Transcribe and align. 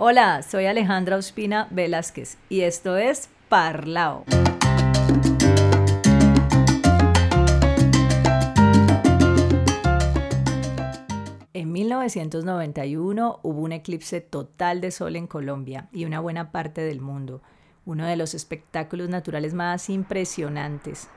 Hola, 0.00 0.44
soy 0.44 0.66
Alejandra 0.66 1.16
Ospina 1.16 1.66
Velázquez 1.72 2.38
y 2.48 2.60
esto 2.60 2.96
es 2.96 3.30
Parlao. 3.48 4.22
En 11.52 11.72
1991 11.72 13.40
hubo 13.42 13.60
un 13.60 13.72
eclipse 13.72 14.20
total 14.20 14.80
de 14.80 14.92
sol 14.92 15.16
en 15.16 15.26
Colombia 15.26 15.88
y 15.90 16.04
una 16.04 16.20
buena 16.20 16.52
parte 16.52 16.82
del 16.82 17.00
mundo, 17.00 17.42
uno 17.84 18.06
de 18.06 18.14
los 18.14 18.34
espectáculos 18.34 19.08
naturales 19.08 19.52
más 19.52 19.90
impresionantes. 19.90 21.08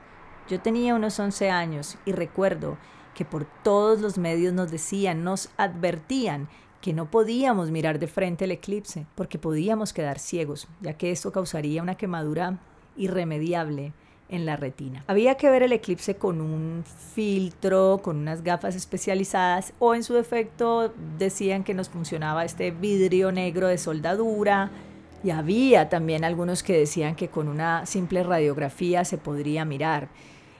Yo 0.48 0.60
tenía 0.60 0.96
unos 0.96 1.20
11 1.20 1.50
años 1.50 1.98
y 2.04 2.10
recuerdo 2.10 2.78
que 3.14 3.24
por 3.24 3.46
todos 3.62 4.00
los 4.00 4.18
medios 4.18 4.52
nos 4.52 4.72
decían, 4.72 5.22
nos 5.22 5.50
advertían 5.56 6.48
que 6.82 6.92
no 6.92 7.10
podíamos 7.10 7.70
mirar 7.70 7.98
de 7.98 8.08
frente 8.08 8.44
el 8.44 8.50
eclipse 8.50 9.06
porque 9.14 9.38
podíamos 9.38 9.92
quedar 9.92 10.18
ciegos, 10.18 10.68
ya 10.82 10.94
que 10.94 11.12
esto 11.12 11.32
causaría 11.32 11.80
una 11.80 11.94
quemadura 11.94 12.58
irremediable 12.96 13.92
en 14.28 14.44
la 14.46 14.56
retina. 14.56 15.04
Había 15.06 15.36
que 15.36 15.48
ver 15.48 15.62
el 15.62 15.72
eclipse 15.72 16.16
con 16.16 16.40
un 16.40 16.84
filtro, 17.14 18.00
con 18.02 18.16
unas 18.16 18.42
gafas 18.42 18.74
especializadas 18.74 19.72
o 19.78 19.94
en 19.94 20.02
su 20.02 20.14
defecto 20.14 20.92
decían 21.18 21.62
que 21.64 21.72
nos 21.72 21.88
funcionaba 21.88 22.44
este 22.44 22.72
vidrio 22.72 23.30
negro 23.30 23.68
de 23.68 23.78
soldadura 23.78 24.70
y 25.22 25.30
había 25.30 25.88
también 25.88 26.24
algunos 26.24 26.64
que 26.64 26.76
decían 26.76 27.14
que 27.14 27.28
con 27.28 27.46
una 27.46 27.86
simple 27.86 28.24
radiografía 28.24 29.04
se 29.04 29.18
podría 29.18 29.64
mirar. 29.64 30.08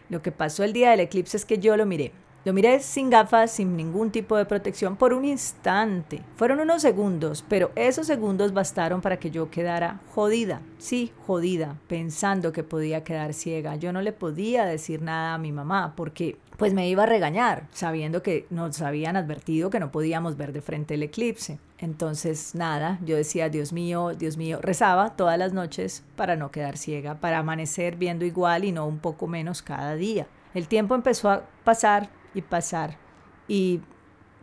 Lo 0.09 0.23
que 0.23 0.30
pasó 0.30 0.63
el 0.63 0.73
día 0.73 0.91
del 0.91 1.01
eclipse 1.01 1.37
es 1.37 1.45
que 1.45 1.59
yo 1.59 1.77
lo 1.77 1.85
miré 1.85 2.13
lo 2.45 2.52
miré 2.52 2.80
sin 2.80 3.10
gafas, 3.10 3.52
sin 3.52 3.77
ningún 3.77 4.10
tipo 4.10 4.37
de 4.37 4.45
protección, 4.45 4.96
por 4.96 5.12
un 5.12 5.24
instante. 5.24 6.23
Fueron 6.37 6.60
unos 6.60 6.82
segundos, 6.82 7.45
pero 7.48 7.70
esos 7.77 8.06
segundos 8.06 8.52
bastaron 8.52 9.01
para 9.01 9.18
que 9.18 9.30
yo 9.30 9.51
quedara 9.51 10.01
jodida. 10.15 10.60
Sí, 10.78 11.12
jodida, 11.27 11.76
pensando 11.87 12.52
que 12.52 12.65
podía 12.65 13.04
quedar 13.04 13.34
ciega. 13.34 13.76
Yo 13.76 13.93
no 13.93 14.02
le 14.02 14.12
podía 14.12 14.65
decir 14.65 15.02
nada 15.02 15.34
a 15.34 15.38
mi 15.38 15.52
mamá 15.52 15.95
porque 15.96 16.37
pues 16.57 16.74
me 16.74 16.88
iba 16.88 17.02
a 17.04 17.07
regañar, 17.07 17.66
sabiendo 17.73 18.23
que 18.23 18.46
nos 18.51 18.80
habían 18.82 19.16
advertido 19.16 19.71
que 19.71 19.80
no 19.80 19.90
podíamos 19.90 20.37
ver 20.37 20.52
de 20.52 20.60
frente 20.60 20.95
el 20.95 21.02
eclipse. 21.02 21.59
Entonces, 21.79 22.54
nada, 22.54 23.01
yo 23.04 23.16
decía, 23.16 23.49
Dios 23.49 23.73
mío, 23.73 24.15
Dios 24.16 24.37
mío, 24.37 24.60
rezaba 24.62 25.16
todas 25.16 25.37
las 25.38 25.52
noches 25.52 26.04
para 26.15 26.37
no 26.37 26.52
quedar 26.52 26.77
ciega, 26.77 27.16
para 27.16 27.38
amanecer 27.38 27.96
viendo 27.96 28.24
igual 28.24 28.65
y 28.65 28.71
no 28.71 28.87
un 28.87 28.99
poco 28.99 29.27
menos 29.27 29.62
cada 29.62 29.96
día. 29.96 30.29
El 30.54 30.68
tiempo 30.68 30.95
empezó 30.95 31.30
a 31.30 31.43
pasar, 31.65 32.10
y 32.35 32.43
pasar. 32.43 32.97
Y 33.49 33.80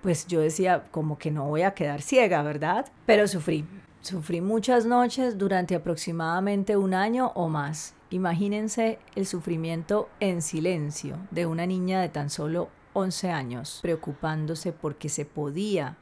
pues 0.02 0.28
yo 0.28 0.40
decía, 0.42 0.86
como 0.92 1.18
que 1.18 1.32
no 1.32 1.46
voy 1.46 1.64
a 1.64 1.74
quedar 1.74 2.02
ciega, 2.02 2.42
¿verdad? 2.42 2.92
Pero 3.06 3.28
sufrí. 3.28 3.66
Sufrí 4.02 4.40
muchas 4.40 4.86
noches 4.86 5.38
durante 5.38 5.76
aproximadamente 5.76 6.78
un 6.78 6.94
año 6.94 7.32
o 7.36 7.50
más. 7.50 7.96
Imagínense 8.12 8.98
el 9.16 9.26
sufrimiento 9.26 10.10
en 10.20 10.42
silencio 10.42 11.18
de 11.32 11.46
una 11.46 11.66
niña 11.66 12.02
de 12.02 12.10
tan 12.10 12.30
solo 12.30 12.70
11 12.94 13.30
años, 13.30 13.80
preocupándose 13.82 14.72
porque 14.72 15.10
se 15.10 15.26
podía 15.26 15.98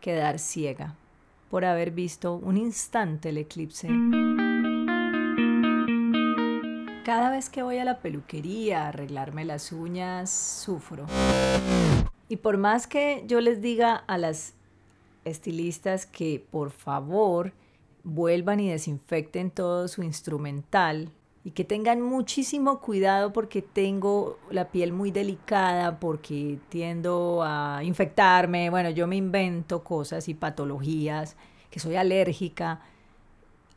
quedar 0.00 0.38
ciega 0.38 0.94
por 1.50 1.64
haber 1.64 1.90
visto 1.90 2.34
un 2.36 2.56
instante 2.56 3.30
el 3.30 3.38
eclipse. 3.38 3.88
Cada 7.04 7.30
vez 7.30 7.48
que 7.48 7.62
voy 7.62 7.78
a 7.78 7.84
la 7.84 8.00
peluquería 8.00 8.84
a 8.84 8.88
arreglarme 8.88 9.46
las 9.46 9.72
uñas, 9.72 10.30
sufro. 10.30 11.06
Y 12.28 12.36
por 12.36 12.58
más 12.58 12.86
que 12.86 13.24
yo 13.26 13.40
les 13.40 13.62
diga 13.62 13.96
a 13.96 14.18
las 14.18 14.52
estilistas 15.24 16.04
que 16.04 16.44
por 16.50 16.70
favor 16.70 17.54
vuelvan 18.04 18.60
y 18.60 18.68
desinfecten 18.68 19.50
todo 19.50 19.88
su 19.88 20.02
instrumental 20.02 21.10
y 21.42 21.52
que 21.52 21.64
tengan 21.64 22.02
muchísimo 22.02 22.80
cuidado 22.80 23.32
porque 23.32 23.62
tengo 23.62 24.38
la 24.50 24.68
piel 24.68 24.92
muy 24.92 25.10
delicada, 25.10 25.98
porque 26.00 26.58
tiendo 26.68 27.42
a 27.42 27.82
infectarme, 27.82 28.68
bueno, 28.68 28.90
yo 28.90 29.06
me 29.06 29.16
invento 29.16 29.82
cosas 29.82 30.28
y 30.28 30.34
patologías, 30.34 31.36
que 31.70 31.80
soy 31.80 31.96
alérgica, 31.96 32.82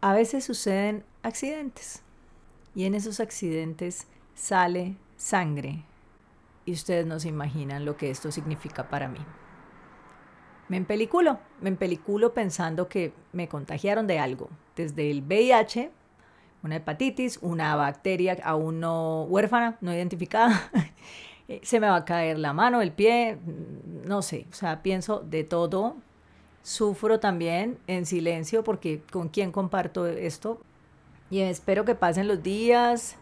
a 0.02 0.14
veces 0.14 0.44
suceden 0.44 1.06
accidentes 1.22 2.04
y 2.76 2.86
en 2.86 2.96
esos 2.96 3.20
accidentes 3.20 4.08
sale 4.36 4.96
sangre. 5.16 5.84
Y 6.66 6.74
ustedes 6.74 7.06
no 7.06 7.20
se 7.20 7.30
imaginan 7.30 7.86
lo 7.86 7.98
que 7.98 8.10
esto 8.10 8.32
significa 8.32 8.90
para 8.90 9.08
mí. 9.08 9.20
Me 10.70 10.78
empeliculo, 10.78 11.40
me 11.62 11.70
empeliculo 11.70 12.34
pensando 12.34 12.88
que 12.88 13.14
me 13.34 13.48
contagiaron 13.48 14.08
de 14.08 14.20
algo, 14.20 14.50
desde 14.76 15.12
el 15.12 15.22
VIH, 15.22 15.92
una 16.64 16.78
hepatitis, 16.78 17.38
una 17.42 17.76
bacteria 17.76 18.38
aún 18.44 18.80
no 18.80 19.24
huérfana, 19.24 19.78
no 19.82 19.94
identificada, 19.94 20.72
se 21.62 21.80
me 21.80 21.88
va 21.88 21.98
a 21.98 22.06
caer 22.06 22.40
la 22.40 22.54
mano, 22.54 22.82
el 22.82 22.94
pie, 22.94 23.38
no 24.06 24.22
sé, 24.22 24.48
o 24.50 24.56
sea, 24.56 24.82
pienso 24.82 25.20
de 25.20 25.44
todo. 25.44 25.98
Sufro 26.62 27.20
también 27.20 27.78
en 27.88 28.06
silencio 28.06 28.64
porque 28.64 29.02
con 29.12 29.28
quién 29.28 29.52
comparto 29.52 30.08
esto, 30.08 30.62
y 31.34 31.42
espero 31.42 31.84
que 31.84 31.96
pasen 31.96 32.28
los 32.28 32.44
días, 32.44 33.16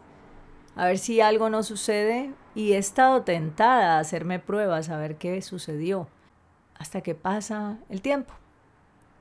a 0.76 0.86
ver 0.86 0.98
si 0.98 1.22
algo 1.22 1.50
no 1.50 1.64
sucede. 1.64 2.34
Y 2.54 2.74
he 2.74 2.78
estado 2.78 3.22
tentada 3.22 3.96
a 3.96 4.00
hacerme 4.00 4.38
pruebas, 4.38 4.90
a 4.90 4.98
ver 4.98 5.16
qué 5.16 5.42
sucedió, 5.42 6.10
hasta 6.78 7.00
que 7.00 7.16
pasa 7.16 7.78
el 7.88 8.02
tiempo. 8.02 8.34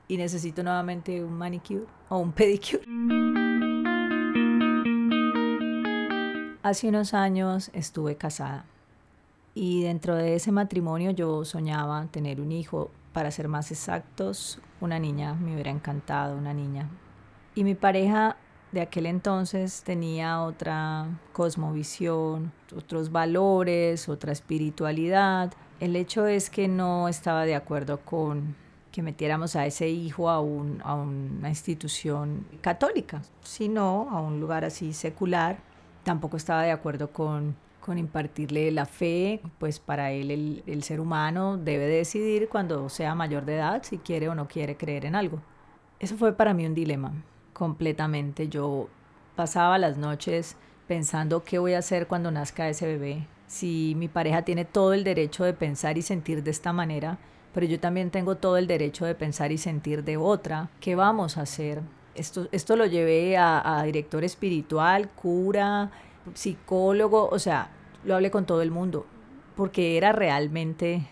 Y 0.09 0.17
necesito 0.17 0.65
nuevamente 0.65 1.23
un 1.23 1.35
manicure 1.35 1.85
o 2.09 2.19
un 2.19 2.33
pedicure. 2.33 2.83
Hace 6.65 6.89
unos 6.89 7.15
años 7.15 7.71
estuve 7.73 8.17
casada 8.17 8.65
y 9.55 9.85
dentro 9.85 10.17
de 10.17 10.35
ese 10.35 10.51
matrimonio 10.51 11.13
yo 11.13 11.45
soñaba 11.45 12.07
tener 12.07 12.41
un 12.41 12.51
hijo, 12.51 12.91
para 13.13 13.31
ser 13.31 13.47
más 13.47 13.71
exactos, 13.71 14.61
una 14.81 14.99
niña, 14.99 15.35
me 15.35 15.55
hubiera 15.55 15.71
encantado 15.71 16.37
una 16.37 16.53
niña. 16.53 16.89
Y 17.55 17.63
mi 17.63 17.77
pareja 17.77 18.37
de 18.73 18.81
aquel 18.81 19.07
entonces 19.07 19.83
tenía 19.83 20.43
otra 20.43 21.07
cosmovisión, 21.33 22.53
otros 22.77 23.11
valores, 23.11 24.09
otra 24.09 24.33
espiritualidad. 24.33 25.53
El 25.81 25.97
hecho 25.97 26.27
es 26.27 26.51
que 26.51 26.69
no 26.69 27.09
estaba 27.09 27.45
de 27.45 27.55
acuerdo 27.55 28.01
con 28.01 28.55
que 28.93 29.03
metiéramos 29.03 29.57
a 29.57 29.67
ese 29.67 29.89
hijo 29.89 30.31
a, 30.31 30.41
un, 30.41 30.83
una 30.85 31.49
institución 31.49 32.47
católica, 32.61 33.23
sino 33.43 34.09
a 34.11 34.21
un 34.21 34.41
lugar 34.41 34.65
así 34.65 34.93
secular. 34.93 35.59
Tampoco 36.05 36.37
estaba 36.37 36.63
de 36.63 36.73
acuerdo 36.73 37.13
con, 37.13 37.57
con 37.81 37.99
impartirle 37.99 38.71
la 38.71 38.87
fe, 38.87 39.41
pues 39.59 39.79
para 39.81 40.13
él 40.13 40.63
el 40.67 40.83
ser 40.83 41.01
humano 41.01 41.57
debe 41.57 41.87
decidir 41.87 42.49
cuando 42.49 42.89
sea 42.89 43.15
mayor 43.15 43.45
de 43.45 43.57
edad 43.57 43.83
si 43.83 43.99
quiere 43.99 44.29
o 44.29 44.35
no 44.35 44.49
quiere 44.49 44.77
creer 44.77 45.07
en 45.07 45.15
algo. 45.15 45.41
Eso 45.99 46.17
fue 46.17 46.33
para 46.33 46.55
mí 46.55 46.67
un 46.67 46.75
dilema 46.75 47.13
completamente. 47.61 48.49
Yo 48.49 48.89
pasaba 49.37 49.77
las 49.77 49.99
noches 49.99 50.57
pensando 50.89 51.45
qué 51.45 51.59
voy 51.59 51.75
a 51.75 51.81
hacer 51.81 52.07
cuando 52.07 52.31
nazca 52.31 52.71
ese 52.71 52.87
bebé. 52.87 53.27
Si 53.47 53.93
mi 53.99 54.09
pareja 54.09 54.47
tiene 54.47 54.65
todo 54.65 54.95
el 54.95 55.05
derecho 55.05 55.45
de 55.45 55.53
pensar 55.53 55.99
y 55.99 56.03
sentir 56.03 56.43
de 56.43 56.53
esta 56.53 56.73
manera, 56.73 57.19
pero 57.53 57.67
yo 57.67 57.79
también 57.79 58.11
tengo 58.11 58.37
todo 58.37 58.57
el 58.57 58.67
derecho 58.67 59.05
de 59.05 59.15
pensar 59.15 59.53
y 59.53 59.59
sentir 59.59 60.05
de 60.05 60.17
otra, 60.17 60.71
¿qué 60.81 60.95
vamos 60.95 61.37
a 61.37 61.43
hacer? 61.43 61.83
Esto, 62.15 62.49
esto 62.51 62.77
lo 62.77 62.87
llevé 62.87 63.37
a, 63.37 63.79
a 63.79 63.83
director 63.83 64.25
espiritual, 64.25 65.11
cura, 65.11 65.91
psicólogo, 66.33 67.29
o 67.29 67.39
sea, 67.39 67.69
lo 68.05 68.15
hablé 68.15 68.31
con 68.31 68.47
todo 68.47 68.63
el 68.63 68.71
mundo, 68.71 69.05
porque 69.55 69.99
era 69.99 70.13
realmente 70.13 71.07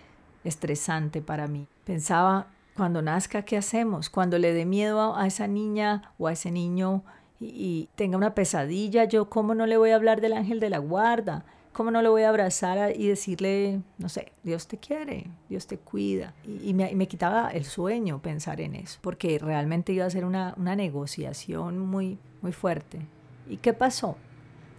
estresante 0.44 1.20
para 1.20 1.46
mí. 1.46 1.66
Pensaba, 1.84 2.46
cuando 2.78 3.02
nazca, 3.02 3.42
¿qué 3.42 3.56
hacemos? 3.56 4.08
Cuando 4.08 4.38
le 4.38 4.54
dé 4.54 4.64
miedo 4.64 5.16
a, 5.16 5.26
esa 5.26 5.48
niña 5.48 6.12
o 6.16 6.28
a 6.28 6.32
ese 6.32 6.52
niño 6.52 7.02
y, 7.40 7.88
tenga 7.96 8.16
una 8.16 8.34
pesadilla, 8.34 9.04
yo 9.04 9.28
cómo 9.28 9.52
no 9.56 9.66
le 9.66 9.76
voy 9.76 9.90
a 9.90 9.96
hablar 9.96 10.20
del 10.20 10.32
ángel 10.32 10.60
de 10.60 10.70
la 10.70 10.78
guarda, 10.78 11.44
cómo 11.72 11.90
no 11.90 12.02
le 12.02 12.08
voy 12.08 12.22
a 12.22 12.28
abrazar 12.28 12.94
y 12.96 13.08
decirle, 13.08 13.80
no 13.98 14.08
sé, 14.08 14.30
Dios 14.44 14.68
te 14.68 14.78
quiere, 14.78 15.26
Dios 15.48 15.66
te 15.66 15.76
cuida. 15.76 16.34
Y, 16.44 16.72
me, 16.72 17.08
quitaba 17.08 17.50
el 17.50 17.64
sueño 17.64 18.22
pensar 18.22 18.60
en 18.60 18.76
eso, 18.76 19.00
porque 19.02 19.40
realmente 19.40 19.92
iba 19.92 20.06
a 20.06 20.10
ser 20.10 20.24
una, 20.24 20.54
una 20.56 20.76
negociación 20.76 21.80
muy, 21.80 22.16
muy 22.42 22.52
fuerte. 22.52 23.00
¿Y 23.48 23.56
qué 23.56 23.72
pasó? 23.72 24.16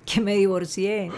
Que 0.05 0.21
me 0.21 0.35
divorcié. 0.35 1.11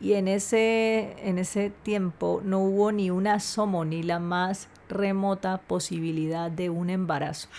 Y 0.00 0.14
en 0.14 0.28
ese, 0.28 1.14
en 1.22 1.38
ese 1.38 1.70
tiempo 1.70 2.40
no 2.44 2.60
hubo 2.60 2.90
ni 2.90 3.10
una 3.10 3.34
asomo 3.34 3.84
ni 3.84 4.02
la 4.02 4.18
más 4.18 4.68
remota 4.88 5.58
posibilidad 5.58 6.50
de 6.50 6.70
un 6.70 6.90
embarazo. 6.90 7.48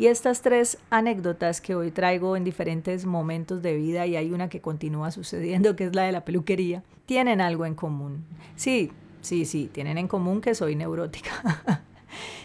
Y 0.00 0.06
estas 0.06 0.40
tres 0.40 0.78
anécdotas 0.88 1.60
que 1.60 1.74
hoy 1.74 1.90
traigo 1.90 2.34
en 2.34 2.42
diferentes 2.42 3.04
momentos 3.04 3.60
de 3.60 3.76
vida 3.76 4.06
y 4.06 4.16
hay 4.16 4.32
una 4.32 4.48
que 4.48 4.62
continúa 4.62 5.10
sucediendo, 5.10 5.76
que 5.76 5.84
es 5.84 5.94
la 5.94 6.04
de 6.04 6.12
la 6.12 6.24
peluquería, 6.24 6.82
tienen 7.04 7.42
algo 7.42 7.66
en 7.66 7.74
común. 7.74 8.24
Sí, 8.56 8.92
sí, 9.20 9.44
sí, 9.44 9.68
tienen 9.70 9.98
en 9.98 10.08
común 10.08 10.40
que 10.40 10.54
soy 10.54 10.74
neurótica. 10.74 11.84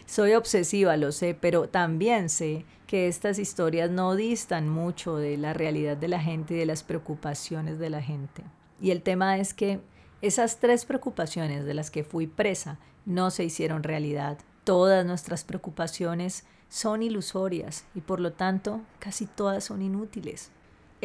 Soy 0.05 0.33
obsesiva, 0.33 0.97
lo 0.97 1.11
sé, 1.11 1.33
pero 1.39 1.69
también 1.69 2.29
sé 2.29 2.65
que 2.87 3.07
estas 3.07 3.39
historias 3.39 3.89
no 3.89 4.15
distan 4.15 4.69
mucho 4.69 5.17
de 5.17 5.37
la 5.37 5.53
realidad 5.53 5.97
de 5.97 6.07
la 6.07 6.19
gente 6.19 6.53
y 6.53 6.57
de 6.57 6.65
las 6.65 6.83
preocupaciones 6.83 7.79
de 7.79 7.89
la 7.89 8.01
gente. 8.01 8.43
Y 8.79 8.91
el 8.91 9.01
tema 9.01 9.37
es 9.37 9.53
que 9.53 9.79
esas 10.21 10.59
tres 10.59 10.85
preocupaciones 10.85 11.65
de 11.65 11.73
las 11.73 11.91
que 11.91 12.03
fui 12.03 12.27
presa 12.27 12.77
no 13.05 13.31
se 13.31 13.43
hicieron 13.43 13.83
realidad. 13.83 14.37
Todas 14.63 15.05
nuestras 15.05 15.43
preocupaciones 15.43 16.45
son 16.69 17.03
ilusorias 17.03 17.85
y 17.95 18.01
por 18.01 18.19
lo 18.19 18.33
tanto 18.33 18.81
casi 18.99 19.25
todas 19.25 19.63
son 19.63 19.81
inútiles. 19.81 20.51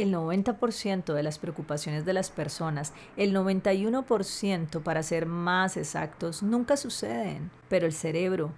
El 0.00 0.14
90% 0.14 1.12
de 1.12 1.22
las 1.22 1.38
preocupaciones 1.38 2.06
de 2.06 2.14
las 2.14 2.30
personas, 2.30 2.94
el 3.18 3.34
91% 3.34 4.82
para 4.82 5.02
ser 5.02 5.26
más 5.26 5.76
exactos, 5.76 6.42
nunca 6.42 6.78
suceden, 6.78 7.50
pero 7.68 7.84
el 7.84 7.92
cerebro 7.92 8.50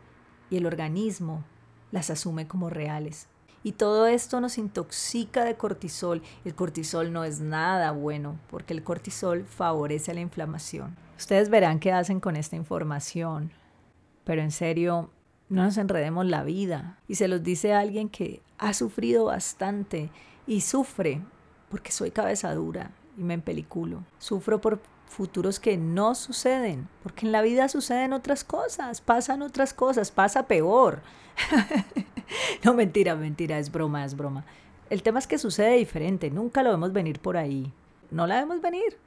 y 0.51 0.59
el 0.59 0.67
organismo 0.67 1.43
las 1.91 2.11
asume 2.11 2.47
como 2.47 2.71
reales. 2.71 3.27
Y 3.65 3.73
todo 3.73 4.07
esto 4.07 4.41
nos 4.41 4.57
intoxica 4.57 5.45
de 5.45 5.57
cortisol. 5.57 6.23
El 6.45 6.55
cortisol 6.55 7.13
no 7.13 7.25
es 7.25 7.41
nada 7.41 7.91
bueno 7.91 8.39
porque 8.49 8.73
el 8.73 8.85
cortisol 8.85 9.45
favorece 9.45 10.15
la 10.15 10.21
inflamación. 10.21 10.97
Ustedes 11.19 11.51
verán 11.51 11.81
qué 11.81 11.91
hacen 11.91 12.21
con 12.21 12.37
esta 12.37 12.55
información. 12.55 13.51
Pero 14.23 14.43
en 14.43 14.53
serio, 14.53 15.11
no 15.49 15.65
nos 15.65 15.77
enredemos 15.77 16.25
la 16.25 16.45
vida. 16.45 17.01
Y 17.09 17.17
se 17.17 17.27
los 17.27 17.43
dice 17.43 17.75
alguien 17.75 18.09
que 18.09 18.43
ha 18.59 18.75
sufrido 18.75 19.25
bastante 19.25 20.13
y 20.47 20.61
sufre 20.61 21.23
porque 21.73 21.91
soy 21.91 22.11
cabeza 22.11 22.55
dura 22.55 22.91
y 23.17 23.23
me 23.23 23.33
empeliculo. 23.33 24.05
Sufro 24.19 24.61
por 24.61 24.79
futuros 25.07 25.59
que 25.59 25.79
no 25.79 26.15
suceden, 26.15 26.87
porque 27.03 27.25
en 27.25 27.33
la 27.33 27.41
vida 27.41 27.67
suceden 27.71 28.13
otras 28.13 28.45
cosas, 28.45 29.01
pasan 29.01 29.41
otras 29.41 29.73
cosas, 29.73 30.11
pasa 30.11 30.47
peor. 30.47 31.01
no, 32.63 32.75
mentira, 32.75 33.17
mentira, 33.17 33.59
es 33.59 33.73
broma, 33.73 34.05
es 34.05 34.15
broma. 34.15 34.45
El 34.91 35.03
tema 35.03 35.19
es 35.19 35.27
que 35.27 35.39
sucede 35.39 35.79
diferente, 35.79 36.31
nunca 36.31 36.63
lo 36.63 36.69
vemos 36.69 36.93
venir 36.93 37.21
por 37.21 37.39
ahí. 37.39 37.73
No 38.11 38.27
la 38.27 38.37
vemos 38.37 38.61
venir, 38.61 38.99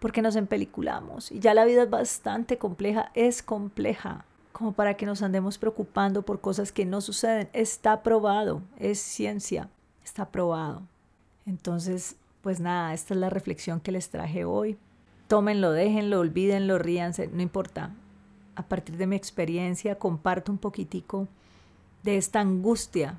porque 0.00 0.22
nos 0.22 0.34
empeliculamos. 0.34 1.30
Y 1.30 1.38
ya 1.38 1.54
la 1.54 1.64
vida 1.64 1.84
es 1.84 1.90
bastante 1.90 2.58
compleja, 2.58 3.12
es 3.14 3.44
compleja, 3.44 4.24
como 4.50 4.72
para 4.72 4.94
que 4.94 5.06
nos 5.06 5.22
andemos 5.22 5.56
preocupando 5.56 6.22
por 6.22 6.40
cosas 6.40 6.72
que 6.72 6.84
no 6.84 7.00
suceden. 7.00 7.48
Está 7.52 8.02
probado, 8.02 8.60
es 8.76 8.98
ciencia, 8.98 9.70
está 10.02 10.30
probado. 10.32 10.82
Entonces, 11.46 12.16
pues 12.42 12.60
nada, 12.60 12.92
esta 12.92 13.14
es 13.14 13.20
la 13.20 13.30
reflexión 13.30 13.80
que 13.80 13.92
les 13.92 14.10
traje 14.10 14.44
hoy. 14.44 14.76
Tómenlo, 15.28 15.72
déjenlo, 15.72 16.20
olvídenlo, 16.20 16.78
ríanse, 16.78 17.28
no 17.28 17.40
importa. 17.40 17.94
A 18.56 18.62
partir 18.68 18.96
de 18.96 19.06
mi 19.06 19.16
experiencia 19.16 19.98
comparto 19.98 20.52
un 20.52 20.58
poquitico 20.58 21.28
de 22.02 22.16
esta 22.16 22.40
angustia 22.40 23.18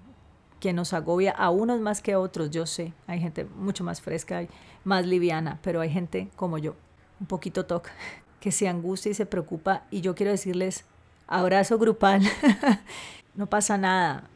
que 0.59 0.73
nos 0.73 0.93
agobia 0.93 1.31
a 1.31 1.49
unos 1.49 1.79
más 1.79 2.01
que 2.01 2.13
a 2.13 2.19
otros, 2.19 2.49
yo 2.51 2.65
sé, 2.65 2.93
hay 3.05 3.19
gente 3.19 3.45
mucho 3.45 3.83
más 3.83 4.01
fresca, 4.01 4.45
más 4.83 5.05
liviana, 5.05 5.59
pero 5.61 5.81
hay 5.81 5.89
gente 5.89 6.29
como 6.35 6.57
yo, 6.57 6.75
un 7.19 7.27
poquito 7.27 7.65
toc, 7.65 7.89
que 8.39 8.51
se 8.51 8.67
angustia 8.67 9.11
y 9.11 9.15
se 9.15 9.25
preocupa 9.25 9.83
y 9.91 10.01
yo 10.01 10.15
quiero 10.15 10.31
decirles, 10.31 10.85
abrazo 11.27 11.77
grupal, 11.77 12.21
no 13.35 13.47
pasa 13.47 13.77
nada, 13.77 14.29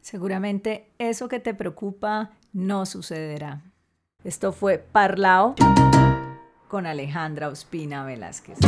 seguramente 0.00 0.88
eso 0.98 1.28
que 1.28 1.40
te 1.40 1.52
preocupa 1.52 2.30
no 2.52 2.86
sucederá. 2.86 3.60
Esto 4.24 4.52
fue 4.52 4.78
Parlao 4.78 5.54
con 6.68 6.86
Alejandra 6.86 7.48
Ospina 7.48 8.04
Velázquez. 8.04 8.58